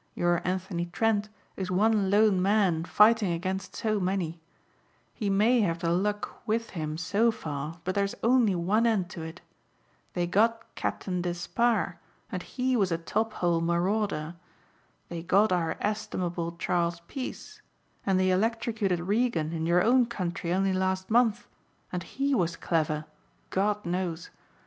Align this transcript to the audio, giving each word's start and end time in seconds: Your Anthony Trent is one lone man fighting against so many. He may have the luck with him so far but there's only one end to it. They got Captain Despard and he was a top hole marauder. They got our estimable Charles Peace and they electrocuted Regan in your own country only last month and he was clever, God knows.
Your 0.15 0.41
Anthony 0.43 0.87
Trent 0.87 1.29
is 1.55 1.69
one 1.69 2.09
lone 2.09 2.41
man 2.41 2.85
fighting 2.85 3.33
against 3.33 3.75
so 3.75 3.99
many. 3.99 4.41
He 5.13 5.29
may 5.29 5.61
have 5.61 5.77
the 5.77 5.91
luck 5.91 6.41
with 6.47 6.71
him 6.71 6.97
so 6.97 7.29
far 7.29 7.79
but 7.83 7.93
there's 7.93 8.15
only 8.23 8.55
one 8.55 8.87
end 8.87 9.11
to 9.11 9.21
it. 9.21 9.41
They 10.13 10.25
got 10.25 10.73
Captain 10.73 11.21
Despard 11.21 11.99
and 12.31 12.41
he 12.41 12.75
was 12.75 12.91
a 12.91 12.97
top 12.97 13.33
hole 13.33 13.61
marauder. 13.61 14.33
They 15.09 15.21
got 15.21 15.51
our 15.51 15.77
estimable 15.79 16.55
Charles 16.57 17.01
Peace 17.07 17.61
and 18.03 18.19
they 18.19 18.31
electrocuted 18.31 19.01
Regan 19.01 19.53
in 19.53 19.67
your 19.67 19.83
own 19.83 20.07
country 20.07 20.51
only 20.51 20.73
last 20.73 21.11
month 21.11 21.45
and 21.91 22.01
he 22.01 22.33
was 22.33 22.55
clever, 22.55 23.05
God 23.51 23.85
knows. 23.85 24.31